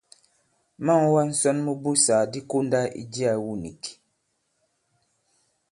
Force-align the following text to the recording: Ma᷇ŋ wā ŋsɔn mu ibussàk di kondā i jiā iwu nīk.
Ma᷇ŋ 0.85 1.01
wā 1.13 1.21
ŋsɔn 1.29 1.57
mu 1.65 1.71
ibussàk 1.77 2.23
di 2.31 2.39
kondā 2.51 2.81
i 3.01 3.03
jiā 3.13 3.31
iwu 3.39 3.53
nīk. 3.61 3.83